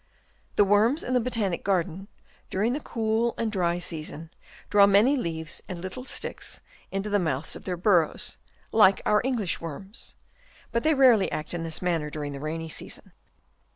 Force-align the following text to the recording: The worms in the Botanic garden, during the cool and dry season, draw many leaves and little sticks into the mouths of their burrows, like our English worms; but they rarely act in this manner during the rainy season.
The 0.55 0.63
worms 0.63 1.03
in 1.03 1.13
the 1.13 1.19
Botanic 1.21 1.63
garden, 1.63 2.07
during 2.49 2.73
the 2.73 2.79
cool 2.79 3.35
and 3.37 3.51
dry 3.51 3.77
season, 3.77 4.31
draw 4.71 4.87
many 4.87 5.15
leaves 5.15 5.61
and 5.69 5.77
little 5.77 6.05
sticks 6.05 6.61
into 6.91 7.11
the 7.11 7.19
mouths 7.19 7.55
of 7.55 7.65
their 7.65 7.77
burrows, 7.77 8.39
like 8.71 9.03
our 9.05 9.21
English 9.23 9.61
worms; 9.61 10.15
but 10.71 10.81
they 10.81 10.95
rarely 10.95 11.31
act 11.31 11.53
in 11.53 11.61
this 11.61 11.83
manner 11.83 12.09
during 12.09 12.33
the 12.33 12.39
rainy 12.39 12.67
season. 12.67 13.11